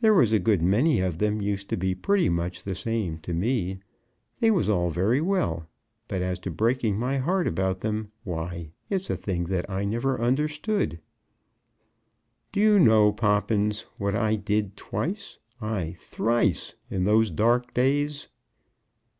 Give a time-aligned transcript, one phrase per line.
[0.00, 3.32] "There was a good many of them used to be pretty much the same to
[3.32, 3.78] me.
[4.40, 5.68] They was all very well;
[6.08, 10.20] but as to breaking my heart about them, why, it's a thing that I never
[10.20, 10.98] understood."
[12.50, 18.26] "Do you know, Poppins, what I did twice, ay, thrice, in those dark days?"